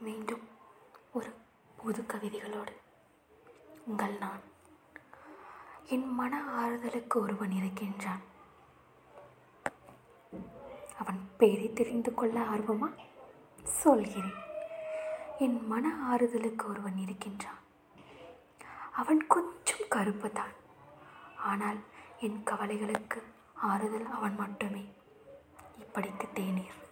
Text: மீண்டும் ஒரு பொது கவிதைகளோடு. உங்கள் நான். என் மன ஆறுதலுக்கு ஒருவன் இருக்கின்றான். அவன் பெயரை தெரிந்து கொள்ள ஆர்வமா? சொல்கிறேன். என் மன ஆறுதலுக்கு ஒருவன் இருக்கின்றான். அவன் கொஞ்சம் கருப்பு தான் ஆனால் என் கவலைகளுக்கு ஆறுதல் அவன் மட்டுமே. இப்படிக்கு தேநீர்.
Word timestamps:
மீண்டும் 0.00 0.48
ஒரு 1.12 1.34
பொது 1.84 2.02
கவிதைகளோடு. 2.02 2.72
உங்கள் 3.86 4.18
நான். 4.18 4.40
என் 5.86 6.14
மன 6.14 6.44
ஆறுதலுக்கு 6.44 7.20
ஒருவன் 7.20 7.50
இருக்கின்றான். 7.50 8.20
அவன் 10.98 11.28
பெயரை 11.38 11.72
தெரிந்து 11.72 12.14
கொள்ள 12.14 12.40
ஆர்வமா? 12.40 12.94
சொல்கிறேன். 13.64 14.32
என் 15.38 15.66
மன 15.66 16.14
ஆறுதலுக்கு 16.14 16.68
ஒருவன் 16.68 16.96
இருக்கின்றான். 16.96 17.58
அவன் 18.92 19.26
கொஞ்சம் 19.26 19.88
கருப்பு 19.88 20.32
தான் 20.32 20.52
ஆனால் 21.36 21.78
என் 22.18 22.42
கவலைகளுக்கு 22.44 23.22
ஆறுதல் 23.54 24.06
அவன் 24.06 24.34
மட்டுமே. 24.34 24.92
இப்படிக்கு 25.80 26.32
தேநீர். 26.32 26.86